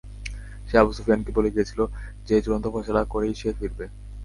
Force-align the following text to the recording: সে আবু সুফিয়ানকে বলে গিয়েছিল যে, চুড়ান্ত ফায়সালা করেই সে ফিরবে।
সে 0.67 0.75
আবু 0.77 0.91
সুফিয়ানকে 0.97 1.31
বলে 1.37 1.49
গিয়েছিল 1.53 1.79
যে, 2.27 2.35
চুড়ান্ত 2.43 2.65
ফায়সালা 2.73 3.01
করেই 3.13 3.33
সে 3.35 3.49
ফিরবে। 3.57 3.85